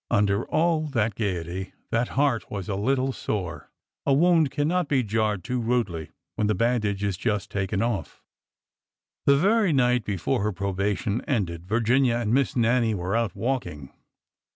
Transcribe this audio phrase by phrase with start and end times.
[0.09, 3.69] Under all her gaiety that heart was a little sore.
[4.03, 8.23] A wound cannot be jarred too rudely when the bandage is just taken off.
[9.27, 13.93] The very night before her probation ended Virginia and Miss Nannie were out walking.